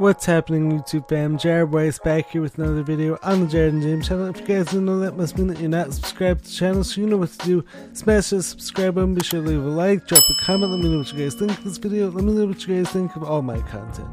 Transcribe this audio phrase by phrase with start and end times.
[0.00, 1.36] What's happening YouTube fam?
[1.36, 4.28] Jared Weiss back here with another video on the Jared and James channel.
[4.28, 6.84] If you guys didn't know that must mean that you're not subscribed to the channel,
[6.84, 7.64] so you know what to do.
[7.92, 10.90] Smash the subscribe button, be sure to leave a like, drop a comment, let me
[10.90, 13.14] know what you guys think of this video, let me know what you guys think
[13.14, 14.08] of all my content.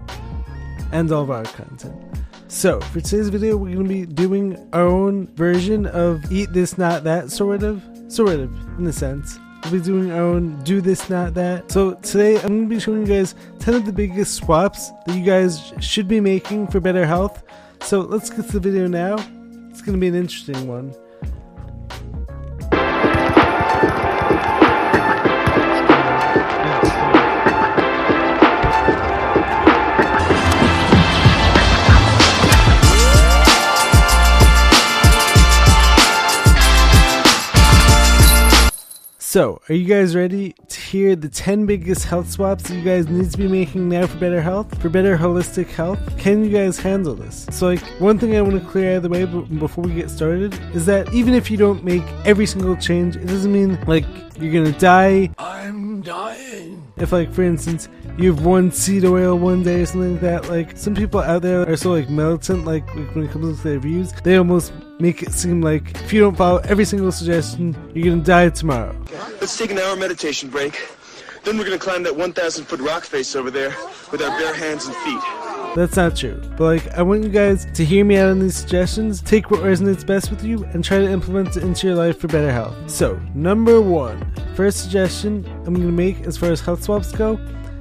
[0.92, 1.96] And all of our content.
[2.50, 6.78] So, for today's video, we're going to be doing our own version of Eat This
[6.78, 7.82] Not That, sort of.
[8.10, 9.40] Sort of, in a sense.
[9.64, 11.72] We'll be doing our own do this, not that.
[11.72, 15.16] So today I'm going to be showing you guys 10 of the biggest swaps that
[15.16, 17.44] you guys should be making for better health.
[17.82, 19.16] So let's get to the video now.
[19.70, 20.94] It's going to be an interesting one.
[39.30, 43.10] So, are you guys ready to hear the 10 biggest health swaps that you guys
[43.10, 44.82] need to be making now for better health?
[44.82, 46.00] For better holistic health?
[46.18, 47.46] Can you guys handle this?
[47.52, 50.10] So, like, one thing I want to clear out of the way before we get
[50.10, 54.06] started is that even if you don't make every single change, it doesn't mean, like,
[54.40, 55.30] you're gonna die.
[55.38, 56.57] I'm dying.
[57.00, 60.50] If, like, for instance, you have one seed oil one day or something like that,
[60.50, 63.64] like, some people out there are so, like, militant, like, like when it comes to
[63.64, 67.76] their views, they almost make it seem like if you don't follow every single suggestion,
[67.94, 68.96] you're gonna die tomorrow.
[69.40, 70.80] Let's take an hour meditation break.
[71.44, 73.76] Then we're gonna climb that 1,000 foot rock face over there
[74.12, 75.47] with our bare hands and feet.
[75.78, 76.42] That's not true.
[76.58, 79.60] But like, I want you guys to hear me out on these suggestions, take what
[79.60, 82.76] resonates best with you, and try to implement it into your life for better health.
[82.90, 87.40] So, number one, first suggestion I'm gonna make as far as health swaps go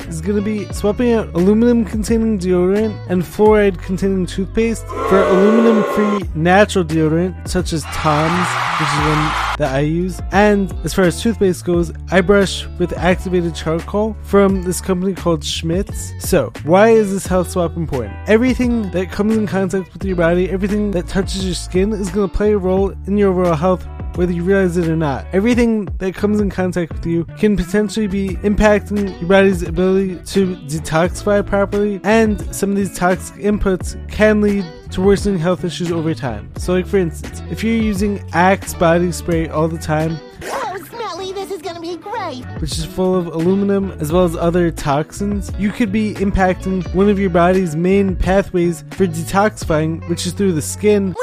[0.09, 5.83] is going to be swapping out aluminum containing deodorant and fluoride containing toothpaste for aluminum
[5.95, 8.47] free natural deodorant such as Tom's,
[8.79, 10.21] which is one that I use.
[10.33, 15.43] And as far as toothpaste goes, I brush with activated charcoal from this company called
[15.43, 16.13] Schmidt's.
[16.19, 18.15] So, why is this health swap important?
[18.29, 22.29] Everything that comes in contact with your body, everything that touches your skin is going
[22.29, 25.27] to play a role in your overall health whether you realize it or not.
[25.33, 30.57] Everything that comes in contact with you can potentially be impacting your body's ability to
[30.57, 36.15] detoxify properly, and some of these toxic inputs can lead to worsening health issues over
[36.15, 36.49] time.
[36.57, 41.33] So, like for instance, if you're using Axe body spray all the time, Oh, Smelly,
[41.33, 42.45] this is gonna be great.
[42.61, 47.09] which is full of aluminum as well as other toxins, you could be impacting one
[47.09, 51.15] of your body's main pathways for detoxifying, which is through the skin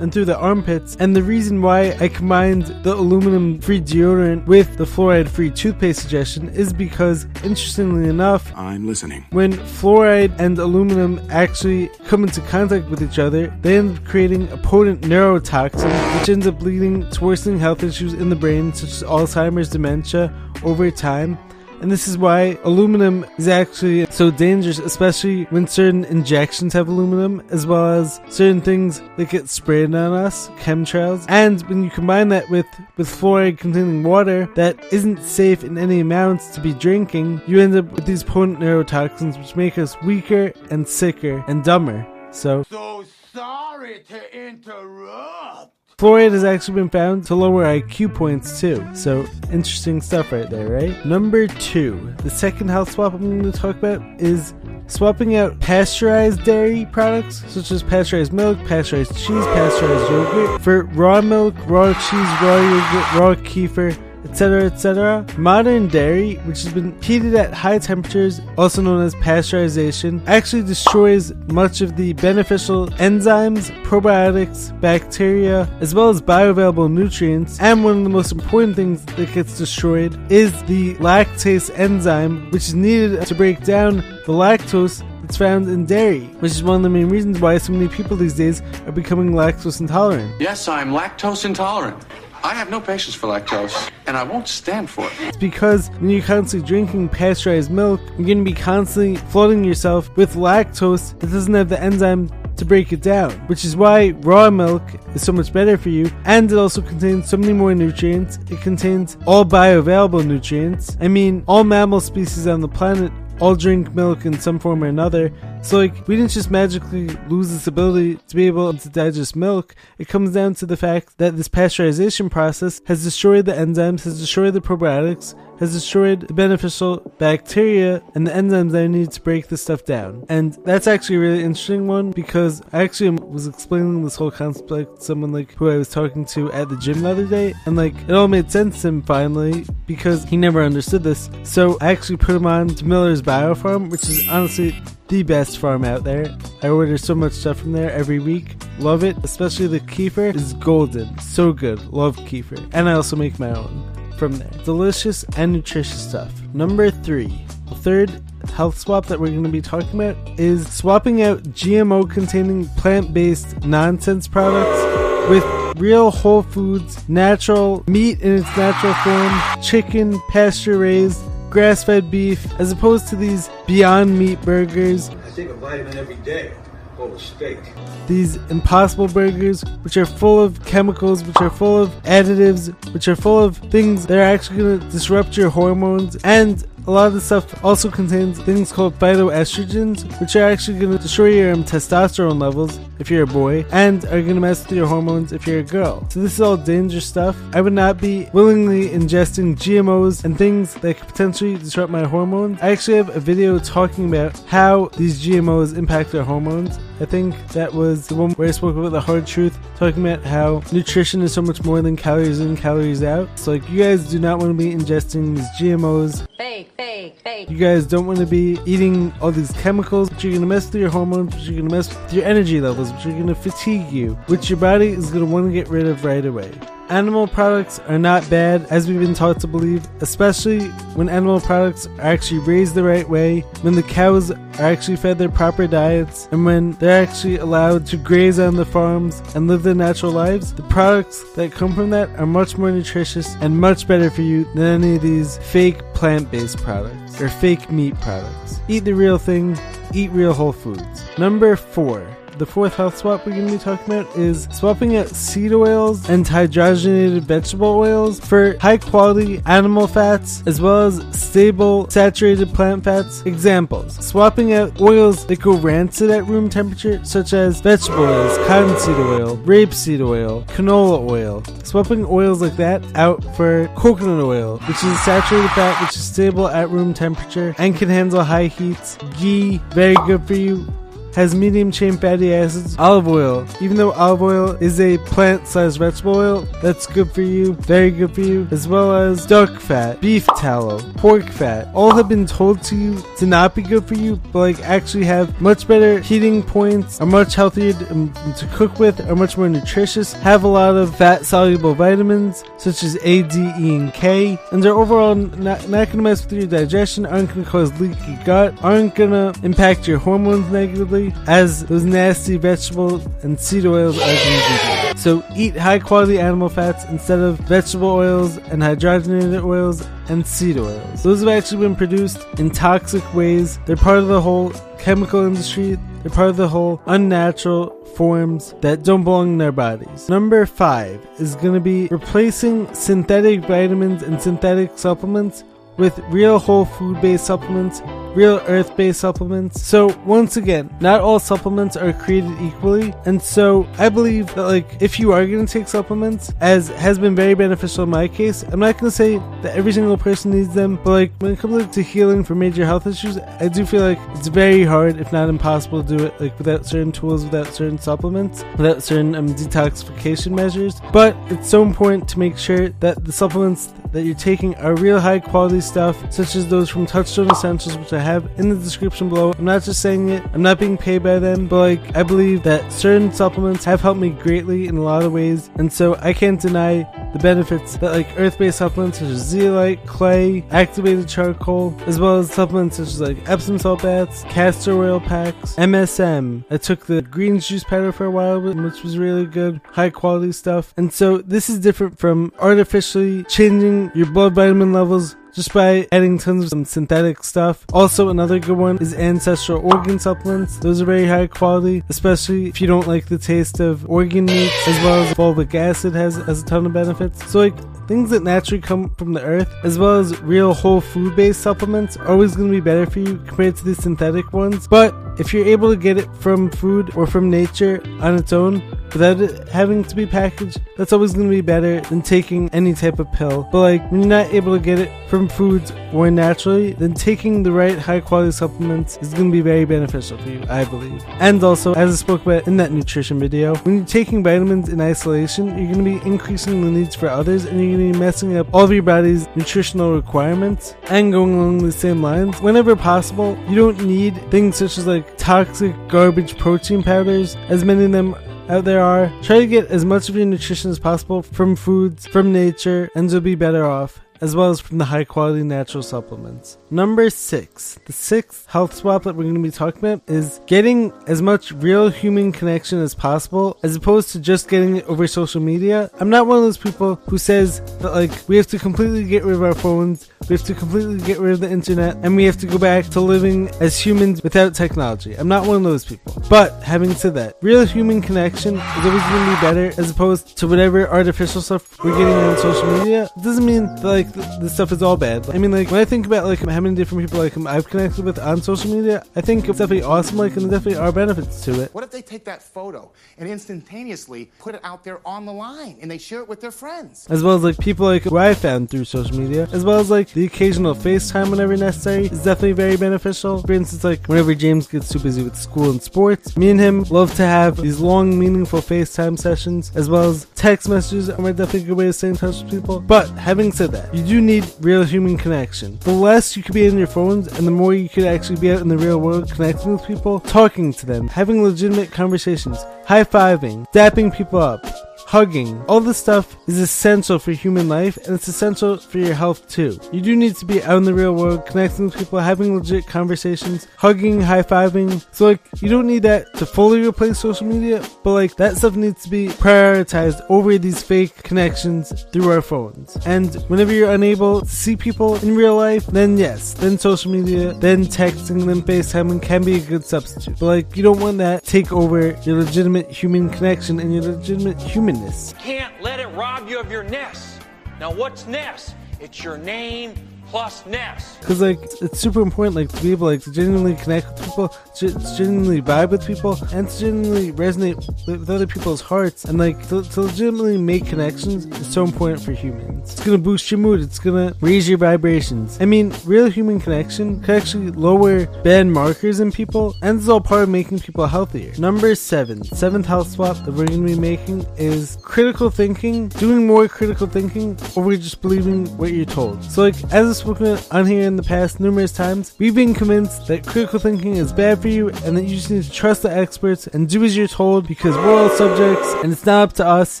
[0.04, 0.96] and through the armpits.
[1.00, 6.02] And the reason why I combined the aluminum free deodorant with the fluoride free toothpaste
[6.02, 9.24] suggestion is because, interestingly enough, I'm listening.
[9.30, 14.46] when fluoride and aluminum actually come into contact with each other, they end up creating
[14.52, 18.90] a potent neurotoxin, which ends up leading to worsening health issues in the brain, such
[18.90, 20.32] as Alzheimer's, dementia,
[20.62, 21.38] over time.
[21.84, 27.42] And this is why aluminum is actually so dangerous, especially when certain injections have aluminum,
[27.50, 31.26] as well as certain things that get sprayed on us, chemtrails.
[31.28, 32.64] And when you combine that with,
[32.96, 37.76] with fluoride containing water that isn't safe in any amounts to be drinking, you end
[37.76, 42.06] up with these potent neurotoxins which make us weaker and sicker and dumber.
[42.30, 45.73] So, So sorry to interrupt.
[45.98, 48.84] Fluoride has actually been found to lower IQ points too.
[48.94, 51.06] So, interesting stuff right there, right?
[51.06, 54.54] Number two, the second health swap I'm going to talk about is
[54.88, 61.20] swapping out pasteurized dairy products such as pasteurized milk, pasteurized cheese, pasteurized yogurt for raw
[61.20, 65.26] milk, raw cheese, raw yogurt, raw kefir, etc., etc.
[65.36, 71.32] Modern dairy, which has been heated at high temperatures, also known as pasteurization, actually destroys
[71.48, 77.60] much of the beneficial enzymes, probiotics, bacteria, as well as bioavailable nutrients.
[77.60, 82.64] And one of the most important things that gets destroyed is the lactase enzyme, which
[82.64, 86.82] is needed to break down the lactose that's found in dairy, which is one of
[86.82, 90.38] the main reasons why so many people these days are becoming lactose intolerant.
[90.40, 92.04] Yes, I'm lactose intolerant.
[92.44, 95.12] I have no patience for lactose, and I won't stand for it.
[95.18, 100.14] It's because when you're constantly drinking pasteurized milk, you're going to be constantly flooding yourself
[100.18, 104.50] with lactose that doesn't have the enzyme to break it down, which is why raw
[104.50, 104.82] milk
[105.14, 108.38] is so much better for you, and it also contains so many more nutrients.
[108.50, 110.98] It contains all bioavailable nutrients.
[111.00, 113.10] I mean, all mammal species on the planet
[113.40, 115.32] all drink milk in some form or another.
[115.64, 119.74] So like we didn't just magically lose this ability to be able to digest milk.
[119.96, 124.20] It comes down to the fact that this pasteurization process has destroyed the enzymes, has
[124.20, 129.20] destroyed the probiotics, has destroyed the beneficial bacteria and the enzymes that I need to
[129.22, 130.26] break this stuff down.
[130.28, 134.68] And that's actually a really interesting one because I actually was explaining this whole concept
[134.68, 137.74] to someone like who I was talking to at the gym the other day, and
[137.74, 141.30] like it all made sense to him finally because he never understood this.
[141.42, 144.74] So I actually put him on to Miller's Biofarm, which is honestly
[145.08, 146.36] the best farm out there.
[146.62, 148.56] I order so much stuff from there every week.
[148.78, 151.18] Love it, especially the kefir is golden.
[151.18, 151.80] So good.
[151.86, 152.68] Love kefir.
[152.72, 154.50] And I also make my own from there.
[154.64, 156.32] Delicious and nutritious stuff.
[156.54, 161.22] Number three, the third health swap that we're going to be talking about is swapping
[161.22, 165.44] out GMO containing plant based nonsense products with
[165.76, 171.20] real whole foods, natural meat in its natural form, chicken, pasture raised,
[171.54, 175.08] grass fed beef, as opposed to these beyond meat burgers.
[175.08, 176.52] I take a vitamin every day
[177.00, 177.58] a steak.
[178.06, 183.16] these impossible burgers, which are full of chemicals, which are full of additives, which are
[183.16, 186.16] full of things that are actually going to disrupt your hormones.
[186.24, 190.92] And a lot of the stuff also contains things called phytoestrogens, which are actually going
[190.92, 194.76] to destroy your testosterone levels if you're a boy, and are going to mess with
[194.76, 196.06] your hormones if you're a girl.
[196.10, 197.36] So this is all dangerous stuff.
[197.54, 202.58] I would not be willingly ingesting GMOs and things that could potentially disrupt my hormones.
[202.60, 206.78] I actually have a video talking about how these GMOs impact our hormones.
[207.00, 210.24] I think that was the one where I spoke about the hard truth, talking about
[210.24, 213.28] how nutrition is so much more than calories in, calories out.
[213.36, 216.26] So, like, you guys do not want to be ingesting these GMOs.
[216.38, 217.50] Fake, fake, fake.
[217.50, 220.66] You guys don't want to be eating all these chemicals, which are going to mess
[220.66, 223.26] with your hormones, which are going to mess with your energy levels, which are going
[223.28, 226.24] to fatigue you, which your body is going to want to get rid of right
[226.24, 226.50] away.
[226.90, 230.66] Animal products are not bad, as we've been taught to believe, especially
[230.96, 235.16] when animal products are actually raised the right way, when the cows are actually fed
[235.16, 239.62] their proper diets, and when they're actually allowed to graze on the farms and live
[239.62, 240.52] their natural lives.
[240.52, 244.44] The products that come from that are much more nutritious and much better for you
[244.54, 248.60] than any of these fake plant based products or fake meat products.
[248.68, 249.58] Eat the real thing,
[249.94, 251.04] eat real whole foods.
[251.16, 252.06] Number four.
[252.36, 256.08] The fourth health swap we're going to be talking about is swapping out seed oils
[256.10, 262.82] and hydrogenated vegetable oils for high quality animal fats as well as stable saturated plant
[262.82, 263.22] fats.
[263.22, 268.96] Examples swapping out oils that go rancid at room temperature, such as vegetable oils, cottonseed
[268.96, 271.44] oil, rapeseed oil, canola oil.
[271.62, 276.02] Swapping oils like that out for coconut oil, which is a saturated fat which is
[276.02, 278.98] stable at room temperature and can handle high heats.
[279.20, 280.66] Ghee, very good for you
[281.14, 283.46] has medium chain fatty acids, olive oil.
[283.60, 287.90] Even though olive oil is a plant sized vegetable oil, that's good for you, very
[287.90, 291.68] good for you, as well as duck fat, beef tallow, pork fat.
[291.74, 295.04] All have been told to you to not be good for you, but like actually
[295.04, 298.12] have much better heating points, are much healthier to, um,
[298.52, 302.96] cook with, are much more nutritious, have a lot of fat soluble vitamins such as
[303.02, 307.06] A, D, E, and K, and they're overall not, not gonna mess with your digestion,
[307.06, 313.02] aren't gonna cause leaky gut, aren't gonna impact your hormones negatively as those nasty vegetable
[313.22, 314.94] and seed oils to.
[314.96, 320.58] So eat high quality animal fats instead of vegetable oils and hydrogenated oils and seed
[320.58, 321.02] oils.
[321.02, 323.58] Those have actually been produced in toxic ways.
[323.66, 325.78] They're part of the whole chemical industry.
[326.02, 330.08] They're part of the whole unnatural forms that don't belong in our bodies.
[330.08, 335.44] Number five is going to be replacing synthetic vitamins and synthetic supplements
[335.76, 337.82] with real whole food based supplements,
[338.14, 339.62] real earth based supplements.
[339.62, 342.94] So, once again, not all supplements are created equally.
[343.06, 346.98] And so, I believe that, like, if you are going to take supplements, as has
[346.98, 350.30] been very beneficial in my case, I'm not going to say that every single person
[350.30, 353.66] needs them, but, like, when it comes to healing for major health issues, I do
[353.66, 357.24] feel like it's very hard, if not impossible, to do it, like, without certain tools,
[357.24, 360.80] without certain supplements, without certain um, detoxification measures.
[360.92, 365.00] But it's so important to make sure that the supplements that you're taking are real
[365.00, 369.08] high quality stuff, such as those from Touchstone Essentials, which I have in the description
[369.08, 369.32] below.
[369.38, 372.42] I'm not just saying it, I'm not being paid by them, but like I believe
[372.42, 376.12] that certain supplements have helped me greatly in a lot of ways, and so I
[376.12, 376.82] can't deny
[377.12, 382.32] the benefits that like earth-based supplements such as zeolite, clay, activated charcoal, as well as
[382.32, 386.44] supplements such as like Epsom salt baths, castor oil packs, MSM.
[386.50, 390.32] I took the greens juice powder for a while, which was really good, high quality
[390.32, 390.74] stuff.
[390.76, 396.16] And so this is different from artificially changing your blood vitamin levels just by adding
[396.16, 397.64] tons of some synthetic stuff.
[397.72, 400.58] Also, another good one is ancestral organ supplements.
[400.58, 404.68] Those are very high quality, especially if you don't like the taste of organ meats,
[404.68, 407.30] as well as fulvic acid has, has a ton of benefits.
[407.30, 407.56] So, like,
[407.88, 411.96] things that naturally come from the earth, as well as real whole food based supplements,
[411.96, 414.68] are always going to be better for you compared to the synthetic ones.
[414.68, 418.62] But if you're able to get it from food or from nature on its own
[418.92, 422.74] without it having to be packaged, that's always going to be better than taking any
[422.74, 423.48] type of pill.
[423.50, 427.42] But like when you're not able to get it from foods or naturally, then taking
[427.42, 431.04] the right high quality supplements is going to be very beneficial for you, I believe.
[431.20, 434.80] And also, as I spoke about in that nutrition video, when you're taking vitamins in
[434.80, 438.04] isolation, you're going to be increasing the needs for others and you're going to be
[438.04, 440.74] messing up all of your body's nutritional requirements.
[440.84, 445.03] And going along the same lines, whenever possible, you don't need things such as like
[445.16, 448.14] toxic garbage protein powders, as many of them
[448.48, 449.12] out there are.
[449.22, 453.10] Try to get as much of your nutrition as possible from foods, from nature, and
[453.10, 456.58] you'll be better off as well as from the high quality natural supplements.
[456.74, 460.92] Number six, the sixth health swap that we're going to be talking about is getting
[461.06, 465.40] as much real human connection as possible as opposed to just getting it over social
[465.40, 465.88] media.
[466.00, 469.22] I'm not one of those people who says that like we have to completely get
[469.22, 472.24] rid of our phones, we have to completely get rid of the internet, and we
[472.24, 475.14] have to go back to living as humans without technology.
[475.14, 476.20] I'm not one of those people.
[476.28, 480.36] But having said that, real human connection is always going to be better as opposed
[480.38, 483.08] to whatever artificial stuff we're getting on social media.
[483.16, 485.30] It doesn't mean that like the stuff is all bad.
[485.30, 488.04] I mean, like when I think about like how many different people like I've connected
[488.04, 490.16] with on social media, I think it's definitely awesome.
[490.16, 491.74] Like, and there definitely are benefits to it.
[491.74, 495.76] What if they take that photo and instantaneously put it out there on the line
[495.80, 497.06] and they share it with their friends?
[497.08, 499.90] As well as like people like who I found through social media, as well as
[499.90, 503.42] like the occasional FaceTime whenever necessary is definitely very beneficial.
[503.42, 506.82] For instance, like whenever James gets too busy with school and sports, me and him
[506.84, 511.60] love to have these long, meaningful FaceTime sessions, as well as text messages are definitely
[511.60, 512.80] a good way to stay in touch with people.
[512.80, 515.78] But having said that, you do need real human connection.
[515.80, 518.52] The less you could be in your phones and the more you could actually be
[518.52, 523.02] out in the real world connecting with people, talking to them, having legitimate conversations, high
[523.02, 524.64] fiving, dapping people up
[525.06, 525.60] hugging.
[525.66, 529.78] All this stuff is essential for human life and it's essential for your health too.
[529.92, 532.86] You do need to be out in the real world, connecting with people, having legit
[532.86, 535.04] conversations, hugging, high fiving.
[535.12, 538.76] So, like, you don't need that to fully replace social media, but like, that stuff
[538.76, 542.96] needs to be prioritized over these fake connections through our phones.
[543.06, 547.52] And whenever you're unable to see people in real life, then yes, then social media,
[547.54, 550.38] then texting, then FaceTiming can be a good substitute.
[550.38, 554.60] But like, you don't want that take over your legitimate human connection and your legitimate
[554.60, 555.34] human humanness.
[555.38, 557.42] Can't let it rob you of your nest.
[557.80, 558.74] Now, what's nest?
[559.00, 559.94] It's your name
[560.34, 561.20] plus nest.
[561.20, 564.48] Because like it's super important, like to be able like to genuinely connect with people,
[564.48, 567.76] to genuinely vibe with people, and to genuinely resonate
[568.08, 572.32] with other people's hearts, and like to, to legitimately make connections is so important for
[572.32, 572.94] humans.
[572.94, 573.80] It's gonna boost your mood.
[573.80, 575.56] It's gonna raise your vibrations.
[575.60, 580.20] I mean, real human connection can actually lower bad markers in people, and is all
[580.20, 581.52] part of making people healthier.
[581.58, 586.66] Number seven, seventh health swap that we're gonna be making is critical thinking, doing more
[586.66, 589.40] critical thinking over just believing what you're told.
[589.44, 593.26] So like as a spoken on here in the past numerous times, we've been convinced
[593.26, 596.10] that critical thinking is bad for you and that you just need to trust the
[596.10, 599.66] experts and do as you're told because we're all subjects and it's not up to
[599.66, 600.00] us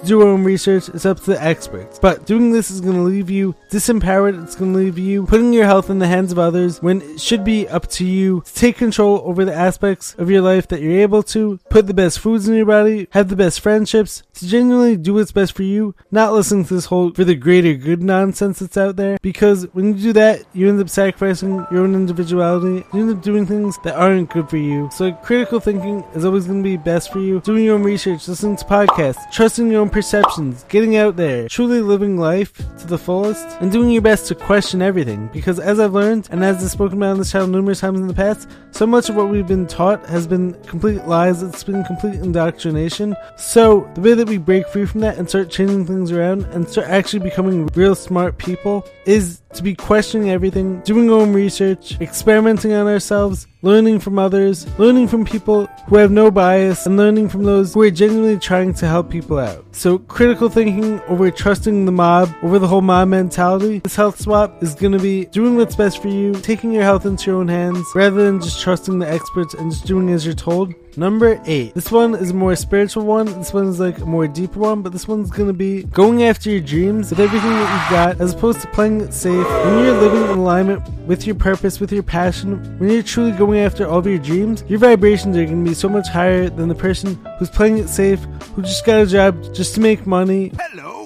[0.00, 2.00] to do our own research, it's up to the experts.
[2.00, 5.52] But doing this is going to leave you disempowered, it's going to leave you putting
[5.52, 8.54] your health in the hands of others when it should be up to you to
[8.54, 12.18] take control over the aspects of your life that you're able to, put the best
[12.18, 15.94] foods in your body, have the best friendships, to genuinely do what's best for you,
[16.10, 19.86] not listen to this whole for the greater good nonsense that's out there because when
[19.86, 22.84] you do that, you end up sacrificing your own individuality.
[22.92, 24.88] You end up doing things that aren't good for you.
[24.92, 27.40] So critical thinking is always going to be best for you.
[27.40, 31.80] Doing your own research, listening to podcasts, trusting your own perceptions, getting out there, truly
[31.80, 35.28] living life to the fullest, and doing your best to question everything.
[35.32, 38.06] Because as I've learned, and as I've spoken about on this channel numerous times in
[38.06, 41.42] the past, so much of what we've been taught has been complete lies.
[41.42, 43.14] It's been complete indoctrination.
[43.36, 46.68] So the way that we break free from that and start changing things around and
[46.68, 52.00] start actually becoming real smart people is to be questioning everything, doing our own research,
[52.00, 57.28] experimenting on ourselves, learning from others, learning from people who have no bias, and learning
[57.28, 59.64] from those who are genuinely trying to help people out.
[59.72, 64.62] So, critical thinking over trusting the mob, over the whole mob mentality, this health swap
[64.62, 67.48] is going to be doing what's best for you, taking your health into your own
[67.48, 70.74] hands, rather than just trusting the experts and just doing as you're told.
[70.96, 71.74] Number eight.
[71.74, 73.26] This one is a more spiritual one.
[73.26, 76.50] This one is like a more deeper one, but this one's gonna be going after
[76.50, 79.39] your dreams with everything that you've got, as opposed to playing it safe.
[79.40, 83.60] When you're living in alignment with your purpose, with your passion, when you're truly going
[83.60, 86.74] after all of your dreams, your vibrations are gonna be so much higher than the
[86.74, 88.22] person who's playing it safe,
[88.54, 90.52] who just got a job just to make money.
[90.60, 90.99] Hello,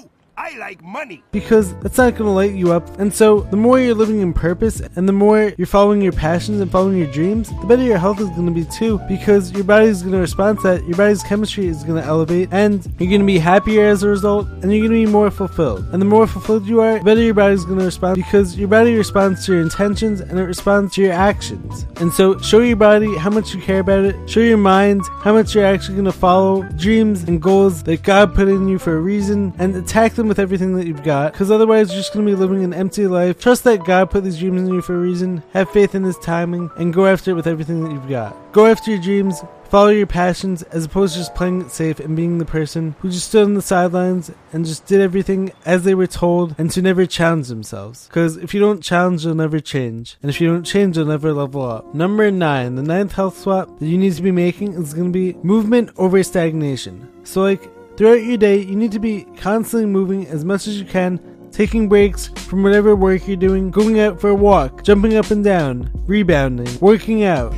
[0.44, 1.22] I like money.
[1.32, 3.00] because that's not going to light you up.
[3.00, 6.60] And so, the more you're living in purpose and the more you're following your passions
[6.60, 9.64] and following your dreams, the better your health is going to be too, because your
[9.64, 10.84] body's going to respond to that.
[10.86, 14.08] Your body's chemistry is going to elevate, and you're going to be happier as a
[14.08, 15.86] result, and you're going to be more fulfilled.
[15.92, 18.68] And the more fulfilled you are, the better your body's going to respond, because your
[18.68, 21.86] body responds to your intentions and it responds to your actions.
[21.96, 25.32] And so, show your body how much you care about it, show your mind how
[25.32, 28.94] much you're actually going to follow dreams and goals that God put in you for
[28.94, 32.26] a reason, and attack them with everything that you've got, because otherwise you're just going
[32.26, 33.38] to be living an empty life.
[33.38, 36.18] Trust that God put these dreams in you for a reason, have faith in His
[36.18, 38.36] timing, and go after it with everything that you've got.
[38.52, 42.16] Go after your dreams, follow your passions, as opposed to just playing it safe and
[42.16, 45.94] being the person who just stood on the sidelines and just did everything as they
[45.94, 48.08] were told and to never challenge themselves.
[48.08, 50.16] Because if you don't challenge, you'll never change.
[50.20, 51.94] And if you don't change, you'll never level up.
[51.94, 55.32] Number nine, the ninth health swap that you need to be making is going to
[55.32, 57.08] be movement over stagnation.
[57.24, 60.84] So, like, Throughout your day, you need to be constantly moving as much as you
[60.84, 61.20] can,
[61.52, 65.44] taking breaks from whatever work you're doing, going out for a walk, jumping up and
[65.44, 67.54] down, rebounding, working out.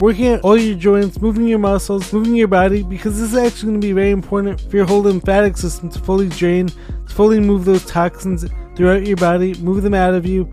[0.00, 3.72] Working out all your joints, moving your muscles, moving your body, because this is actually
[3.72, 7.40] going to be very important for your whole lymphatic system to fully drain, to fully
[7.40, 10.50] move those toxins throughout your body, move them out of you,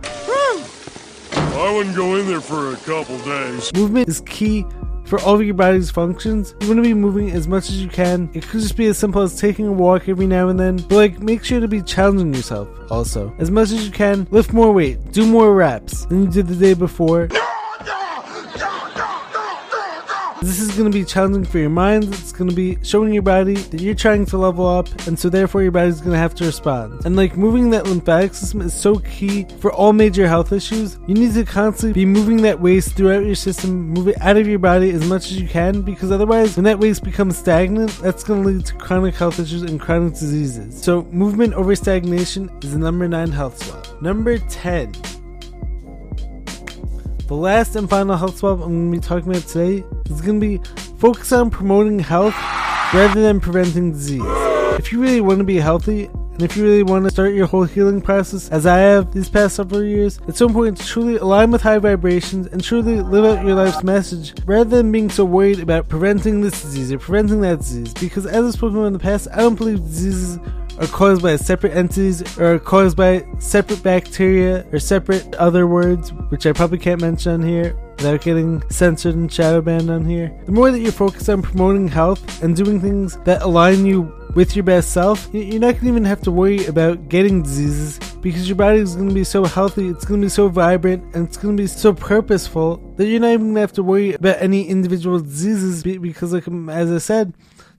[1.69, 3.71] I wouldn't go in there for a couple days.
[3.75, 4.65] Movement is key
[5.05, 6.55] for all of your body's functions.
[6.61, 8.27] You want to be moving as much as you can.
[8.33, 10.95] It could just be as simple as taking a walk every now and then, but
[10.95, 13.35] like make sure to be challenging yourself also.
[13.37, 16.55] As much as you can, lift more weight, do more reps than you did the
[16.55, 17.29] day before.
[20.41, 22.05] This is going to be challenging for your mind.
[22.05, 25.27] It's going to be showing your body that you're trying to level up, and so
[25.27, 27.05] therefore your body's going to have to respond.
[27.05, 30.97] And like moving that lymphatic system is so key for all major health issues.
[31.07, 34.47] You need to constantly be moving that waste throughout your system, move it out of
[34.47, 38.23] your body as much as you can, because otherwise, when that waste becomes stagnant, that's
[38.23, 40.81] going to lead to chronic health issues and chronic diseases.
[40.81, 44.01] So, movement over stagnation is the number nine health swap.
[44.01, 44.93] Number 10.
[47.27, 50.39] The last and final health swap I'm going to be talking about today is going
[50.39, 50.57] to be
[50.97, 52.35] focus on promoting health
[52.93, 54.21] rather than preventing disease.
[54.79, 57.47] If you really want to be healthy, and if you really want to start your
[57.47, 61.17] whole healing process, as I have these past several years, it's so important to truly
[61.17, 65.25] align with high vibrations and truly live out your life's message rather than being so
[65.25, 67.93] worried about preventing this disease or preventing that disease.
[67.93, 70.39] Because as I've spoken about in the past, I don't believe diseases
[70.79, 76.11] are caused by separate entities or are caused by separate bacteria or separate other words,
[76.29, 80.31] which I probably can't mention on here without getting censored and shadow banned on here.
[80.45, 84.55] The more that you're focused on promoting health and doing things that align you with
[84.55, 88.47] your best self, you're not going to even have to worry about getting diseases because
[88.47, 91.27] your body is going to be so healthy, it's going to be so vibrant, and
[91.27, 94.13] it's going to be so purposeful that you're not even going to have to worry
[94.13, 97.33] about any individual diseases because, like as I said,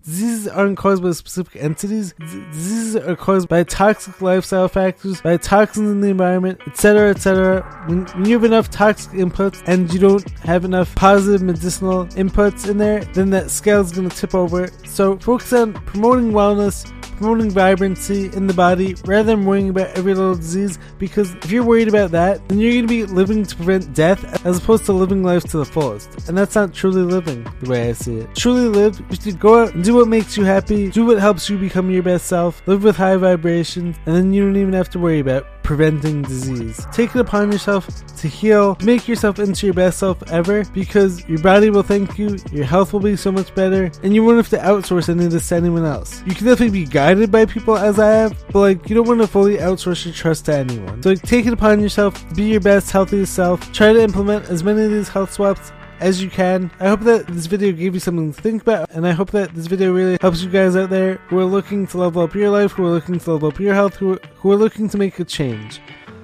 [0.04, 2.14] Diseases aren't caused by specific entities.
[2.18, 7.84] Diseases are caused by toxic lifestyle factors, by toxins in the environment, etc., etc.
[7.86, 12.68] When, when you have enough toxic inputs and you don't have enough positive medicinal inputs
[12.68, 14.70] in there, then that scale is going to tip over.
[14.86, 20.14] So focus on promoting wellness, promoting vibrancy in the body rather than worrying about every
[20.14, 23.54] little disease because if you're worried about that, then you're going to be living to
[23.56, 26.28] prevent death as opposed to living life to the fullest.
[26.28, 28.34] And that's not truly living the way I see it.
[28.34, 31.48] Truly live, you should go out and do what makes you happy, do what helps
[31.48, 34.90] you become your best self, live with high vibrations, and then you don't even have
[34.90, 36.84] to worry about preventing disease.
[36.92, 41.38] Take it upon yourself to heal, make yourself into your best self ever because your
[41.38, 44.48] body will thank you, your health will be so much better, and you won't have
[44.48, 46.22] to outsource any of this to anyone else.
[46.26, 49.20] You can definitely be guided by people as I have, but like you don't want
[49.20, 51.02] to fully outsource your trust to anyone.
[51.02, 54.64] So like take it upon yourself, be your best, healthiest self, try to implement as
[54.64, 56.70] many of these health swaps as you can.
[56.80, 59.54] I hope that this video gave you something to think about, and I hope that
[59.54, 62.50] this video really helps you guys out there who are looking to level up your
[62.50, 64.98] life, who are looking to level up your health, who are, who are looking to
[64.98, 65.80] make a change.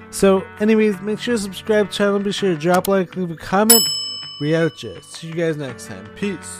[0.09, 3.15] So, anyways, make sure to subscribe to the channel, be sure to drop a like,
[3.15, 3.83] leave a comment.
[4.39, 4.77] We out.
[4.77, 6.07] See you guys next time.
[6.15, 6.59] Peace.